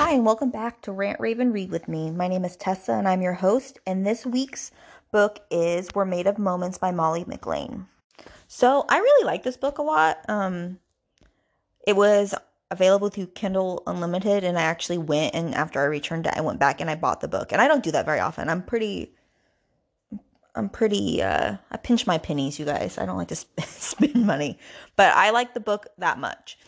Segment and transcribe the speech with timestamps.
[0.00, 2.10] Hi, and welcome back to Rant Rave and Read with me.
[2.10, 3.78] My name is Tessa, and I'm your host.
[3.86, 4.70] And this week's
[5.12, 7.84] book is We're Made of Moments by Molly McLain.
[8.48, 10.24] So, I really like this book a lot.
[10.26, 10.78] Um,
[11.86, 12.34] it was
[12.70, 16.58] available through Kindle Unlimited, and I actually went and after I returned it, I went
[16.58, 17.52] back and I bought the book.
[17.52, 18.48] And I don't do that very often.
[18.48, 19.12] I'm pretty.
[20.54, 22.96] I'm pretty, uh, I pinch my pennies, you guys.
[22.96, 24.58] I don't like to sp- spend money,
[24.96, 26.58] but I like the book that much.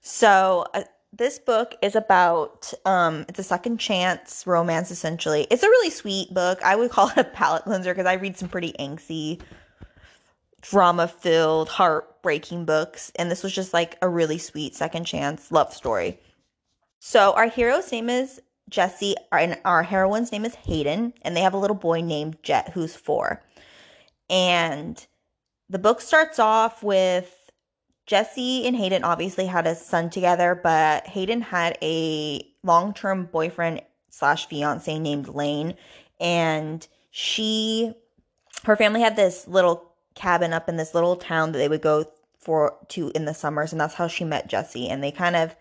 [0.00, 0.82] So, uh,
[1.12, 5.46] this book is about um it's a second chance romance essentially.
[5.50, 6.62] It's a really sweet book.
[6.62, 9.40] I would call it a palate cleanser because i read some pretty angsty
[10.60, 15.72] drama filled heartbreaking books and this was just like a really sweet second chance love
[15.72, 16.18] story.
[17.00, 21.54] So our hero's name is jesse and our heroine's name is hayden and they have
[21.54, 23.42] a little boy named jet who's four.
[24.28, 25.04] And
[25.68, 27.39] the book starts off with
[28.10, 33.82] Jesse and Hayden obviously had a son together, but Hayden had a long term boyfriend
[34.08, 35.76] slash fiance named Lane.
[36.18, 37.94] And she,
[38.64, 42.04] her family had this little cabin up in this little town that they would go
[42.36, 43.70] for to in the summers.
[43.70, 44.88] And that's how she met Jesse.
[44.88, 45.54] And they kind of,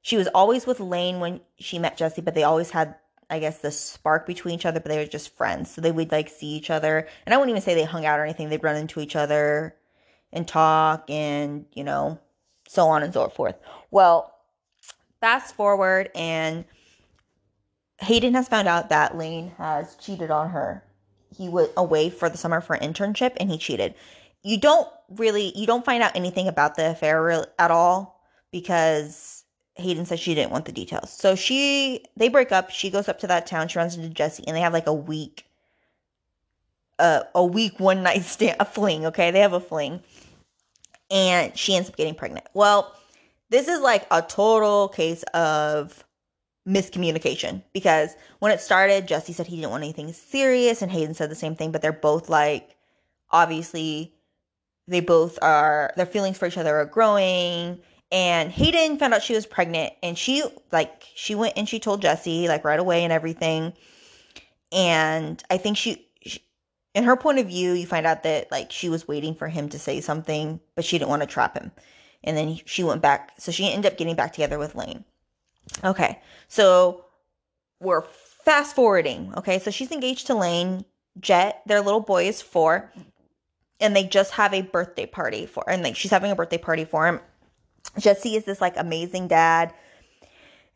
[0.00, 2.94] she was always with Lane when she met Jesse, but they always had
[3.28, 5.72] I guess the spark between each other, but they were just friends.
[5.72, 7.08] So they would like see each other.
[7.26, 8.48] And I wouldn't even say they hung out or anything.
[8.48, 9.74] They'd run into each other
[10.32, 12.18] and talk and, you know,
[12.68, 13.56] so on and so forth.
[13.90, 14.34] Well,
[15.20, 16.64] fast forward and
[18.00, 20.82] Hayden has found out that Lane has cheated on her.
[21.36, 23.94] He went away for the summer for an internship and he cheated.
[24.42, 30.06] You don't really you don't find out anything about the affair at all because Hayden
[30.06, 31.12] says she didn't want the details.
[31.12, 34.44] So she they break up, she goes up to that town, she runs into Jesse
[34.46, 35.44] and they have like a week
[36.98, 39.30] a, a week one night stand a fling, okay?
[39.30, 40.00] They have a fling
[41.10, 42.46] and she ends up getting pregnant.
[42.54, 42.94] Well,
[43.50, 46.04] this is like a total case of
[46.68, 51.30] miscommunication because when it started, Jesse said he didn't want anything serious, and Hayden said
[51.30, 52.76] the same thing, but they're both like,
[53.30, 54.14] obviously,
[54.86, 57.80] they both are, their feelings for each other are growing.
[58.12, 62.02] And Hayden found out she was pregnant, and she, like, she went and she told
[62.02, 63.72] Jesse, like, right away and everything.
[64.72, 66.08] And I think she,
[66.94, 69.68] in her point of view, you find out that like she was waiting for him
[69.68, 71.70] to say something, but she didn't want to trap him.
[72.24, 73.32] And then she went back.
[73.38, 75.04] So she ended up getting back together with Lane.
[75.84, 76.20] Okay.
[76.48, 77.04] So
[77.80, 79.32] we're fast forwarding.
[79.36, 79.58] Okay.
[79.58, 80.84] So she's engaged to Lane.
[81.18, 82.92] Jet, their little boy is four.
[83.78, 86.84] And they just have a birthday party for and like she's having a birthday party
[86.84, 87.20] for him.
[87.98, 89.72] Jesse is this like amazing dad.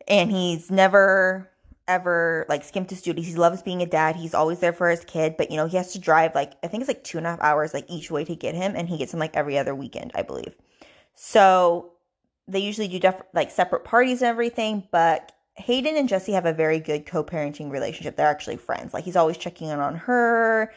[0.07, 1.51] And he's never
[1.87, 3.27] ever like skimped his duties.
[3.27, 4.15] He loves being a dad.
[4.15, 6.67] He's always there for his kid, but you know, he has to drive like I
[6.67, 8.89] think it's like two and a half hours like each way to get him, and
[8.89, 10.55] he gets him like every other weekend, I believe.
[11.15, 11.91] So
[12.47, 16.53] they usually do def- like separate parties and everything, but Hayden and Jesse have a
[16.53, 18.17] very good co-parenting relationship.
[18.17, 18.93] They're actually friends.
[18.93, 20.73] Like he's always checking in on her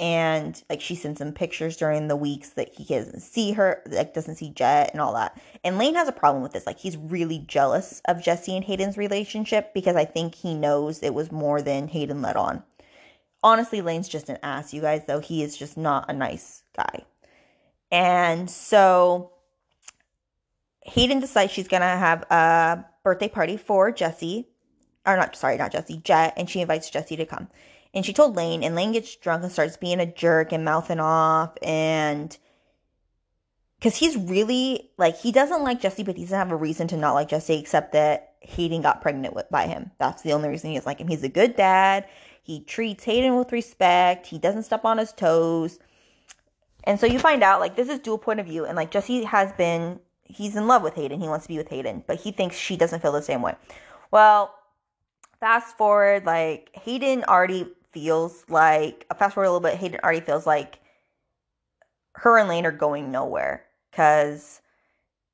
[0.00, 4.14] and like she sends him pictures during the weeks that he doesn't see her like
[4.14, 5.38] doesn't see jet and all that.
[5.62, 6.66] And lane has a problem with this.
[6.66, 11.14] Like he's really jealous of jesse and hayden's relationship because i think he knows it
[11.14, 12.62] was more than hayden let on.
[13.42, 15.20] Honestly lane's just an ass you guys though.
[15.20, 17.04] He is just not a nice guy.
[17.92, 19.32] And so
[20.82, 24.48] hayden decides she's gonna have a birthday party for jesse
[25.04, 27.48] or not sorry not jesse jet and she invites jesse to come
[27.94, 31.00] and she told Lane, and Lane gets drunk and starts being a jerk and mouthing
[31.00, 31.56] off.
[31.62, 32.36] And
[33.78, 36.96] because he's really like, he doesn't like Jesse, but he doesn't have a reason to
[36.96, 39.90] not like Jesse except that Hayden got pregnant with, by him.
[39.98, 41.08] That's the only reason he doesn't like him.
[41.08, 42.06] He's a good dad.
[42.42, 44.26] He treats Hayden with respect.
[44.26, 45.78] He doesn't step on his toes.
[46.84, 48.64] And so you find out, like, this is dual point of view.
[48.64, 51.20] And, like, Jesse has been, he's in love with Hayden.
[51.20, 53.54] He wants to be with Hayden, but he thinks she doesn't feel the same way.
[54.10, 54.54] Well,
[55.38, 60.20] fast forward, like, Hayden already feels like uh, fast forward a little bit, Hayden already
[60.20, 60.80] feels like
[62.14, 64.60] her and Lane are going nowhere because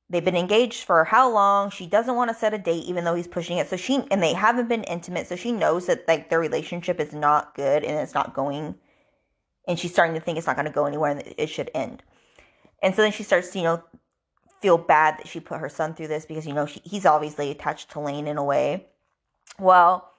[0.09, 1.69] they've been engaged for how long?
[1.69, 3.67] She doesn't want to set a date even though he's pushing it.
[3.69, 7.13] So she and they haven't been intimate, so she knows that like their relationship is
[7.13, 8.75] not good and it's not going
[9.67, 12.01] and she's starting to think it's not going to go anywhere and it should end.
[12.81, 13.83] And so then she starts, to you know,
[14.61, 17.51] feel bad that she put her son through this because you know she, he's obviously
[17.51, 18.87] attached to Lane in a way.
[19.59, 20.11] Well,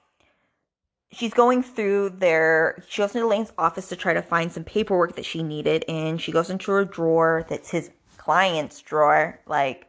[1.11, 5.15] she's going through their she goes into lane's office to try to find some paperwork
[5.15, 9.87] that she needed and she goes into a drawer that's his client's drawer like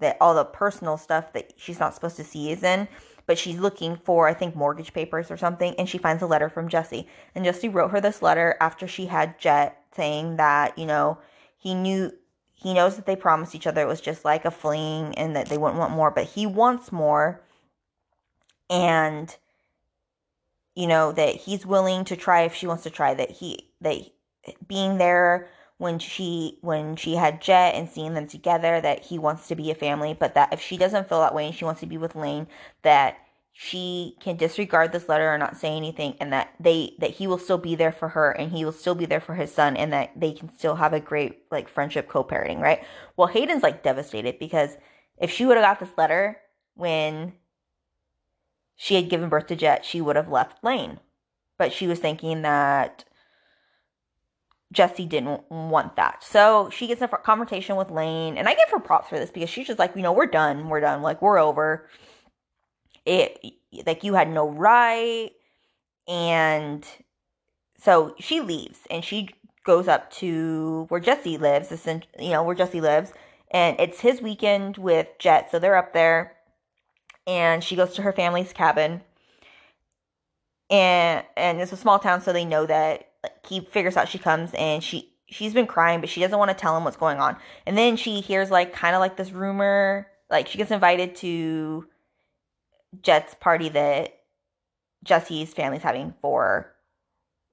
[0.00, 2.88] that all the personal stuff that she's not supposed to see is in
[3.26, 6.48] but she's looking for i think mortgage papers or something and she finds a letter
[6.48, 7.06] from jesse.
[7.34, 11.18] And jesse wrote her this letter after she had jet saying that you know
[11.56, 12.12] he knew
[12.54, 15.48] he knows that they promised each other it was just like a fling and that
[15.48, 17.40] they wouldn't want more but he wants more.
[18.70, 19.34] And
[20.78, 23.98] you know that he's willing to try if she wants to try that he that
[24.68, 25.48] being there
[25.78, 29.72] when she when she had Jet and seeing them together that he wants to be
[29.72, 31.98] a family, but that if she doesn't feel that way and she wants to be
[31.98, 32.46] with Lane,
[32.82, 33.16] that
[33.52, 37.38] she can disregard this letter or not say anything and that they that he will
[37.38, 39.92] still be there for her and he will still be there for his son and
[39.92, 42.84] that they can still have a great like friendship co-parenting, right?
[43.16, 44.76] Well, Hayden's like devastated because
[45.16, 46.40] if she would have got this letter
[46.74, 47.32] when
[48.80, 51.00] she had given birth to Jet, she would have left Lane.
[51.58, 53.04] But she was thinking that
[54.72, 56.22] Jesse didn't want that.
[56.22, 59.30] So she gets in a confrontation with Lane, and I give her props for this
[59.30, 61.88] because she's just like, you know, we're done, we're done, like we're over.
[63.04, 63.44] It
[63.84, 65.30] like you had no right,
[66.06, 66.86] and
[67.78, 69.30] so she leaves and she
[69.64, 71.72] goes up to where Jesse lives,
[72.18, 73.12] you know, where Jesse lives,
[73.50, 76.37] and it's his weekend with Jet, so they're up there,
[77.28, 79.02] and she goes to her family's cabin,
[80.70, 84.18] and and it's a small town, so they know that like, he figures out she
[84.18, 87.18] comes and she she's been crying, but she doesn't want to tell him what's going
[87.18, 87.36] on.
[87.66, 91.86] And then she hears like kind of like this rumor, like she gets invited to
[93.02, 94.20] Jet's party that
[95.04, 96.72] Jesse's family's having for,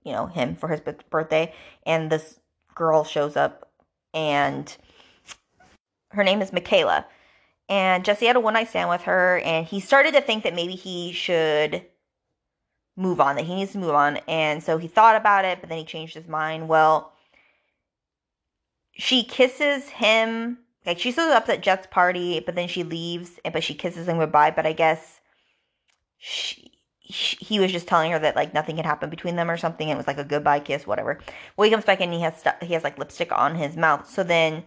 [0.04, 0.80] you know, him for his
[1.10, 1.54] birthday,
[1.86, 2.40] and this
[2.76, 3.70] girl shows up,
[4.14, 4.76] and
[6.12, 7.06] her name is Michaela.
[7.68, 10.54] And Jesse had a one night stand with her, and he started to think that
[10.54, 11.84] maybe he should
[12.96, 14.18] move on, that he needs to move on.
[14.28, 16.68] And so he thought about it, but then he changed his mind.
[16.68, 17.12] Well,
[18.94, 20.60] she kisses him.
[20.86, 24.08] Like she shows up at Jet's party, but then she leaves, and but she kisses
[24.08, 24.52] him goodbye.
[24.52, 25.20] But I guess
[26.18, 26.72] she,
[27.10, 29.90] she, he was just telling her that like nothing had happened between them or something.
[29.90, 31.20] It was like a goodbye kiss, whatever.
[31.58, 34.08] Well, he comes back and he has st- he has like lipstick on his mouth.
[34.08, 34.64] So then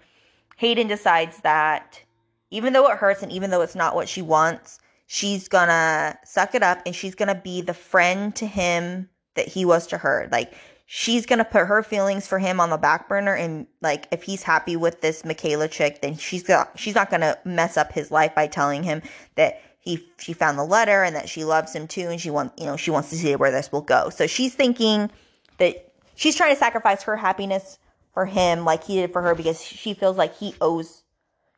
[0.56, 2.02] Hayden decides that
[2.50, 6.54] even though it hurts and even though it's not what she wants, she's gonna suck
[6.54, 10.28] it up and she's gonna be the friend to him that he was to her.
[10.30, 10.54] Like
[10.86, 14.42] she's gonna put her feelings for him on the back burner and like if he's
[14.42, 18.34] happy with this Michaela chick, then she's got she's not gonna mess up his life
[18.34, 19.02] by telling him
[19.34, 22.60] that he she found the letter and that she loves him too and she wants
[22.60, 24.10] you know she wants to see where this will go.
[24.10, 25.10] So she's thinking
[25.58, 27.78] that she's trying to sacrifice her happiness
[28.12, 31.04] for him like he did for her because she feels like he owes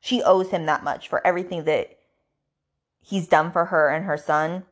[0.00, 1.99] she owes him that much for everything that
[3.00, 4.64] he's done for her and her son.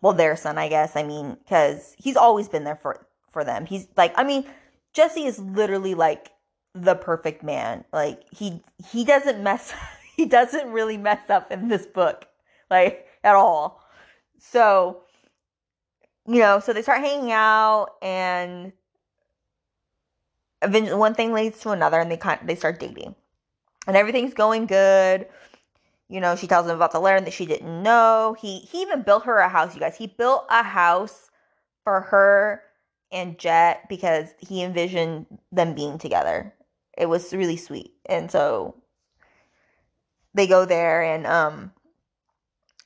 [0.00, 0.94] Well, their son, I guess.
[0.96, 3.66] I mean, because he's always been there for for them.
[3.66, 4.44] He's like, I mean,
[4.92, 6.30] Jesse is literally like
[6.74, 7.84] the perfect man.
[7.92, 9.74] Like he he doesn't mess
[10.16, 12.26] he doesn't really mess up in this book,
[12.70, 13.82] like at all.
[14.38, 15.02] So,
[16.26, 18.72] you know, so they start hanging out, and
[20.62, 23.14] eventually one thing leads to another, and they kind they start dating,
[23.86, 25.26] and everything's going good.
[26.08, 28.36] You know, she tells him about the letter that she didn't know.
[28.38, 29.96] He he even built her a house, you guys.
[29.96, 31.30] He built a house
[31.84, 32.62] for her
[33.12, 36.54] and Jet because he envisioned them being together.
[36.96, 37.92] It was really sweet.
[38.06, 38.76] And so
[40.34, 41.72] they go there and um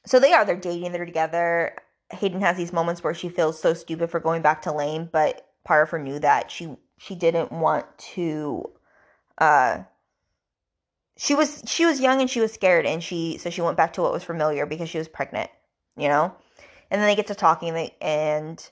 [0.06, 1.76] so they are they're dating, they're together.
[2.10, 5.46] Hayden has these moments where she feels so stupid for going back to Lane, but
[5.64, 8.70] part of her knew that she she didn't want to
[9.38, 9.82] uh
[11.20, 13.92] she was she was young and she was scared and she so she went back
[13.92, 15.50] to what was familiar because she was pregnant,
[15.94, 16.34] you know?
[16.90, 18.70] And then they get to talking and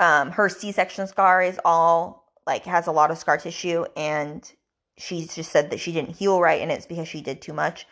[0.00, 4.52] um her C-section scar is all like has a lot of scar tissue and
[4.98, 7.86] she just said that she didn't heal right and it's because she did too much.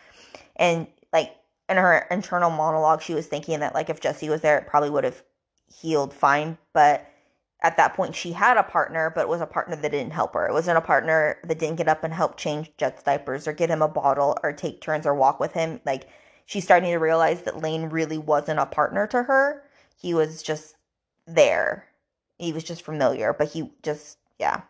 [0.56, 1.37] And like
[1.68, 4.90] in her internal monologue she was thinking that like if Jesse was there it probably
[4.90, 5.23] would have
[5.73, 7.06] healed fine, but
[7.61, 10.35] at that point she had a partner, but it was a partner that didn't help
[10.35, 10.47] her.
[10.47, 13.71] It wasn't a partner that didn't get up and help change Jet's diapers or get
[13.71, 15.81] him a bottle or take turns or walk with him.
[15.85, 16.09] Like
[16.47, 19.65] she's starting to realize that Lane really wasn't a partner to her.
[19.97, 20.77] He was just
[21.27, 21.87] there.
[22.38, 24.62] He was just familiar, but he just yeah.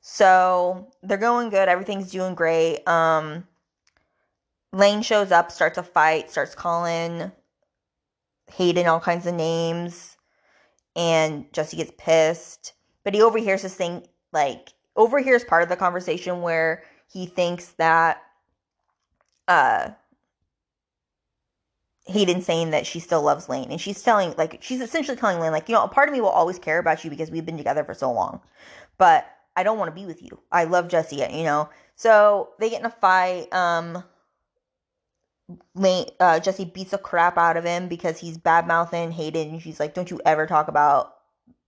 [0.00, 1.68] So they're going good.
[1.68, 2.86] Everything's doing great.
[2.86, 3.46] Um,
[4.72, 7.32] Lane shows up, starts a fight, starts calling
[8.52, 10.16] Hayden all kinds of names
[10.96, 12.74] and Jesse gets pissed.
[13.04, 18.22] But he overhears this thing, like, overhears part of the conversation where he thinks that
[19.48, 19.90] uh
[22.06, 23.70] Hayden saying that she still loves Lane.
[23.70, 26.20] And she's telling, like, she's essentially telling Lane, like, you know, a part of me
[26.20, 28.40] will always care about you because we've been together for so long.
[28.98, 30.40] But I don't want to be with you.
[30.50, 31.68] I love Jesse, you know?
[31.94, 33.52] So they get in a fight.
[33.52, 34.02] Um,
[36.20, 39.50] uh, Jesse beats the crap out of him because he's bad mouthing Hayden.
[39.50, 41.14] And She's like, "Don't you ever talk about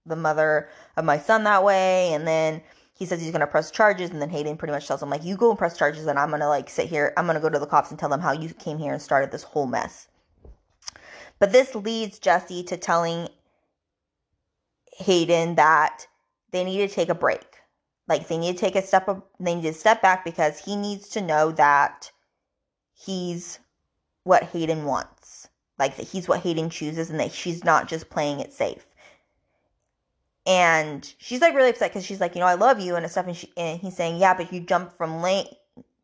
[0.07, 2.63] the mother of my son that way." And then
[2.95, 5.37] he says he's gonna press charges, and then Hayden pretty much tells him like, "You
[5.37, 7.13] go and press charges, and I'm gonna like sit here.
[7.17, 9.31] I'm gonna go to the cops and tell them how you came here and started
[9.31, 10.09] this whole mess."
[11.39, 13.29] But this leads Jesse to telling
[14.99, 16.07] Hayden that
[16.53, 17.45] they need to take a break.
[18.09, 20.77] Like they need to take a step up, they need to step back because he
[20.77, 22.13] needs to know that
[22.95, 23.59] he's
[24.25, 25.49] what Hayden wants.
[25.79, 28.87] Like that he's what Hayden chooses and that she's not just playing it safe.
[30.47, 33.27] And she's like really upset because she's like, you know, I love you and stuff.
[33.27, 35.47] And, she, and he's saying, yeah, but you jumped from lane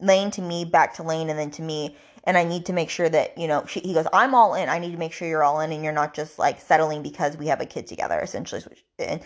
[0.00, 1.96] lane to me, back to lane, and then to me.
[2.24, 3.64] And I need to make sure that you know.
[3.66, 4.68] She, he goes, I'm all in.
[4.68, 7.36] I need to make sure you're all in, and you're not just like settling because
[7.36, 8.18] we have a kid together.
[8.20, 8.62] Essentially,
[8.98, 9.22] and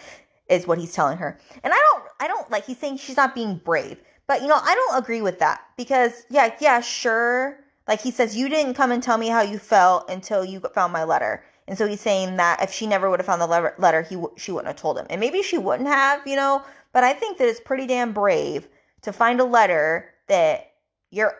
[0.48, 1.38] is what he's telling her.
[1.64, 2.64] And I don't, I don't like.
[2.64, 6.24] He's saying she's not being brave, but you know, I don't agree with that because
[6.30, 7.58] yeah, yeah, sure.
[7.88, 10.92] Like he says, you didn't come and tell me how you felt until you found
[10.92, 11.44] my letter.
[11.68, 14.34] And so he's saying that if she never would have found the letter, he w-
[14.36, 15.06] she wouldn't have told him.
[15.10, 16.62] And maybe she wouldn't have, you know.
[16.92, 18.68] But I think that it's pretty damn brave
[19.02, 20.72] to find a letter that
[21.10, 21.36] your,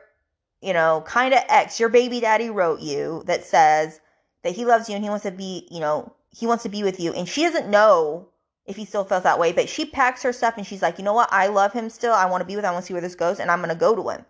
[0.61, 4.01] you know, kind of ex, your baby daddy wrote you that says
[4.43, 6.83] that he loves you and he wants to be, you know, he wants to be
[6.83, 7.13] with you.
[7.13, 8.29] And she doesn't know
[8.67, 11.05] if he still feels that way, but she packs her stuff and she's like, you
[11.05, 11.29] know what?
[11.33, 12.15] I love him still.
[12.15, 12.71] I want to be with him.
[12.71, 13.41] I want to see where this goes.
[13.41, 14.25] And I'm going to go to him.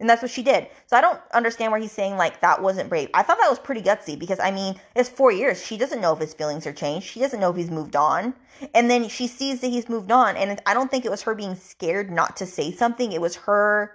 [0.00, 0.68] And that's what she did.
[0.86, 3.10] So I don't understand where he's saying like that wasn't brave.
[3.14, 5.64] I thought that was pretty gutsy because I mean, it's four years.
[5.64, 7.06] She doesn't know if his feelings are changed.
[7.06, 8.34] She doesn't know if he's moved on.
[8.74, 10.36] And then she sees that he's moved on.
[10.36, 13.10] And I don't think it was her being scared not to say something.
[13.10, 13.92] It was her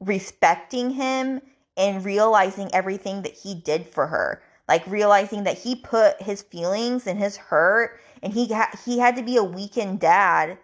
[0.00, 1.40] respecting him
[1.76, 4.42] and realizing everything that he did for her.
[4.68, 9.16] Like realizing that he put his feelings and his hurt and he ha- he had
[9.16, 10.58] to be a weakened dad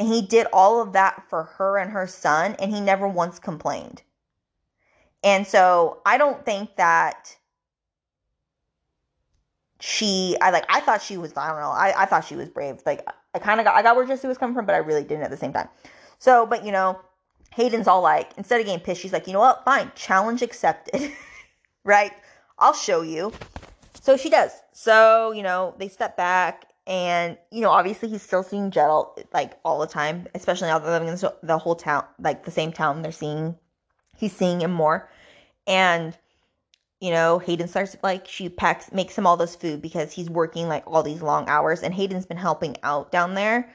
[0.00, 3.38] and he did all of that for her and her son, and he never once
[3.38, 4.00] complained.
[5.22, 7.36] And so I don't think that
[9.78, 12.48] she I like I thought she was I don't know, I, I thought she was
[12.48, 12.80] brave.
[12.86, 15.24] Like I kinda got I got where Jesse was coming from, but I really didn't
[15.24, 15.68] at the same time.
[16.18, 16.98] So, but you know,
[17.52, 21.12] Hayden's all like, instead of getting pissed, she's like, you know what, fine, challenge accepted.
[21.84, 22.12] right?
[22.58, 23.32] I'll show you.
[24.00, 24.52] So she does.
[24.72, 28.90] So, you know, they step back and you know obviously he's still seeing Jet
[29.32, 32.72] like all the time, especially now they're living in the whole town, like the same
[32.72, 33.00] town.
[33.00, 33.56] They're seeing
[34.16, 35.08] he's seeing him more,
[35.68, 36.18] and
[37.00, 40.68] you know Hayden starts like she packs makes him all this food because he's working
[40.68, 43.72] like all these long hours, and Hayden's been helping out down there,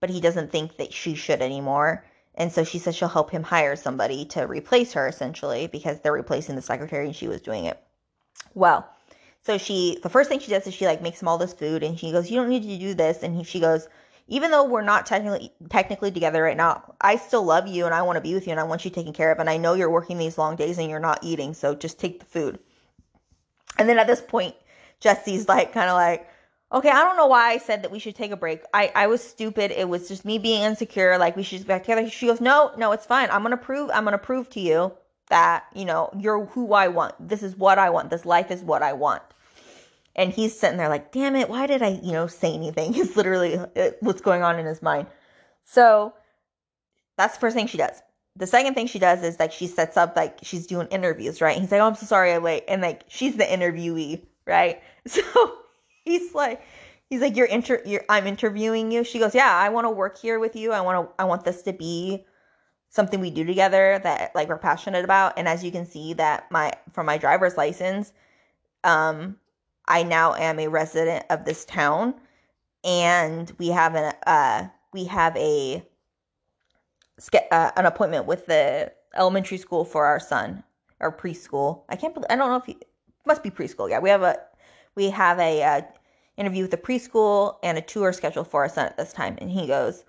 [0.00, 2.06] but he doesn't think that she should anymore.
[2.36, 6.12] And so she says she'll help him hire somebody to replace her essentially because they're
[6.12, 7.78] replacing the secretary and she was doing it.
[8.54, 8.88] Well,
[9.44, 11.82] so she, the first thing she does is she like makes him all this food,
[11.82, 13.88] and she goes, "You don't need to do this." And he, she goes,
[14.28, 18.02] "Even though we're not technically technically together right now, I still love you, and I
[18.02, 19.74] want to be with you, and I want you taken care of, and I know
[19.74, 22.58] you're working these long days and you're not eating, so just take the food."
[23.78, 24.54] And then at this point,
[25.00, 26.28] Jesse's like, kind of like,
[26.72, 28.62] okay, I don't know why I said that we should take a break.
[28.72, 29.72] I, I was stupid.
[29.72, 31.18] It was just me being insecure.
[31.18, 32.08] Like we should get back together.
[32.08, 33.28] She goes, no, no, it's fine.
[33.30, 33.90] I'm gonna prove.
[33.92, 34.92] I'm gonna prove to you
[35.32, 37.14] that you know you're who I want.
[37.18, 38.10] This is what I want.
[38.10, 39.22] This life is what I want.
[40.14, 42.94] And he's sitting there like, damn it, why did I, you know, say anything?
[43.02, 43.56] Is literally
[44.00, 45.06] what's going on in his mind.
[45.64, 46.12] So
[47.16, 48.02] that's the first thing she does.
[48.36, 51.52] The second thing she does is like she sets up like she's doing interviews, right?
[51.52, 52.64] And he's like, oh, I'm so sorry I'm late.
[52.68, 54.82] And like she's the interviewee, right?
[55.06, 55.22] So
[56.04, 56.60] he's like,
[57.08, 59.02] he's like, you're inter, you're, I'm interviewing you.
[59.04, 60.72] She goes, yeah, I want to work here with you.
[60.72, 62.26] I want to, I want this to be
[62.92, 65.32] something we do together that like we're passionate about.
[65.38, 68.12] And as you can see that my, from my driver's license,
[68.84, 69.36] um,
[69.88, 72.14] I now am a resident of this town,
[72.84, 75.82] and we have an uh, we have a
[77.50, 80.62] uh, an appointment with the elementary school for our son
[81.00, 81.82] or preschool.
[81.88, 82.14] I can't.
[82.14, 82.78] Believe, I don't know if he
[83.26, 83.90] must be preschool.
[83.90, 84.38] Yeah, we have a
[84.94, 85.82] we have a uh,
[86.36, 89.36] interview with the preschool and a tour scheduled for our son at this time.
[89.40, 90.04] And he goes,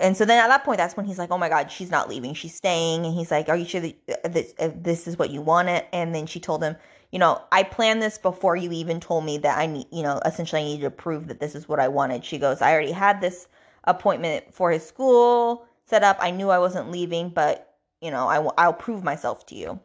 [0.00, 2.08] and so then at that point, that's when he's like, "Oh my God, she's not
[2.08, 5.18] leaving; she's staying." And he's like, "Are you sure that uh, this, uh, this is
[5.18, 6.76] what you wanted?" And then she told him,
[7.12, 10.20] you know, I planned this before you even told me that I need, you know,
[10.24, 12.24] essentially I needed to prove that this is what I wanted.
[12.24, 13.48] She goes, I already had this
[13.84, 16.18] appointment for his school set up.
[16.20, 19.80] I knew I wasn't leaving, but, you know, I, I'll prove myself to you.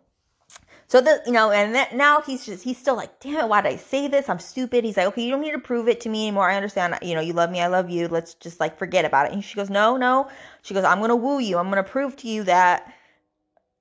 [0.95, 3.73] So you know, and that, now he's just, he's still like, damn it, why did
[3.73, 4.29] I say this?
[4.29, 4.85] I'm stupid.
[4.85, 6.49] He's like, okay, you don't need to prove it to me anymore.
[6.49, 7.59] I understand, you know, you love me.
[7.59, 8.07] I love you.
[8.07, 9.33] Let's just like forget about it.
[9.33, 10.29] And she goes, no, no.
[10.61, 11.57] She goes, I'm to woo you.
[11.57, 12.93] I'm to prove to you that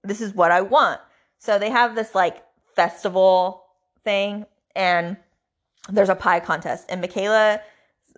[0.02, 1.00] this is what I want.
[1.38, 2.42] So they have this like
[2.74, 3.64] festival
[4.02, 4.44] thing
[4.74, 5.16] and
[5.88, 7.60] there's a pie contest and Michaela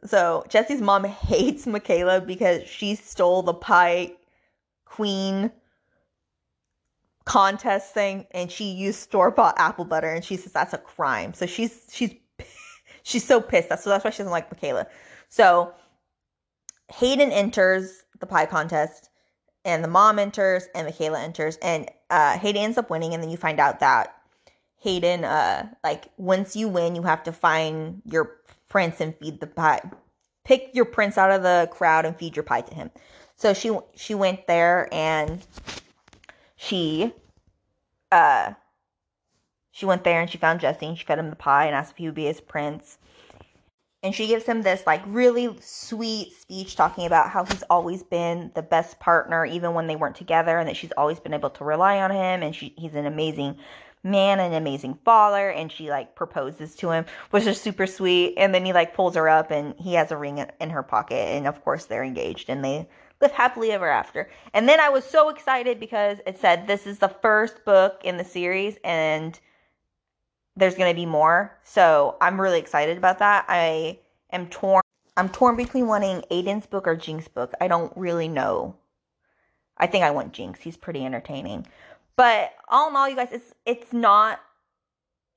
[0.06, 4.12] so Jesse's mom hates Michaela because she stole the pie
[4.86, 5.50] queen
[7.26, 11.35] contest thing and she used store bought apple butter and she says that's a crime.
[11.35, 12.14] So she's she's
[13.02, 13.68] she's so pissed.
[13.68, 14.87] That's so that's why she doesn't like Michaela.
[15.28, 15.75] So
[16.95, 19.11] Hayden enters the pie contest
[19.64, 23.30] and the mom enters and Michaela enters and uh, Hayden ends up winning and then
[23.30, 24.14] you find out that
[24.78, 28.37] Hayden, uh, like once you win, you have to find your
[28.68, 29.80] prince and feed the pie.
[30.45, 32.90] Pick your prince out of the crowd and feed your pie to him.
[33.35, 35.45] So she she went there and
[36.56, 37.12] she
[38.10, 38.52] uh
[39.70, 41.92] she went there and she found Jesse and she fed him the pie and asked
[41.92, 42.96] if he would be his prince.
[44.02, 48.52] And she gives him this like really sweet speech talking about how he's always been
[48.54, 51.64] the best partner even when they weren't together and that she's always been able to
[51.64, 53.58] rely on him and she he's an amazing
[54.02, 58.54] man an amazing father and she like proposes to him which is super sweet and
[58.54, 61.46] then he like pulls her up and he has a ring in her pocket and
[61.46, 62.88] of course they're engaged and they
[63.20, 64.28] live happily ever after.
[64.54, 68.16] And then i was so excited because it said this is the first book in
[68.16, 69.38] the series and
[70.56, 71.58] there's going to be more.
[71.64, 73.44] So i'm really excited about that.
[73.49, 73.99] I
[74.30, 74.82] am torn
[75.16, 77.52] i'm torn between wanting aiden's book or Jinx's book.
[77.61, 78.76] I don't really know.
[79.78, 80.61] I think i want jinx.
[80.61, 81.66] He's pretty entertaining.
[82.16, 84.40] But all in all, you guys, it's it's not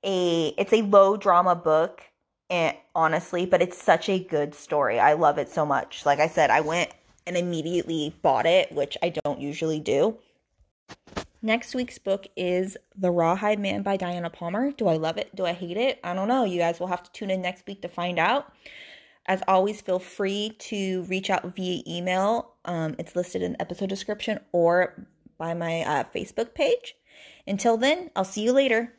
[0.04, 2.04] a it's a low drama book,
[2.50, 5.00] and honestly, but it's such a good story.
[5.00, 6.06] I love it so much.
[6.06, 6.92] Like I said, I went
[7.26, 10.18] and immediately bought it, which I don't usually do.
[11.42, 14.72] Next week's book is The Rawhide Man by Diana Palmer.
[14.72, 15.34] Do I love it?
[15.36, 16.00] Do I hate it?
[16.04, 16.44] I don't know.
[16.44, 18.52] You guys will have to tune in next week to find out.
[19.26, 22.56] As always, feel free to reach out via email.
[22.66, 25.08] Um, it's listed in the episode description or
[25.38, 26.96] by my uh, Facebook page.
[27.48, 28.94] Until then, I'll see you later.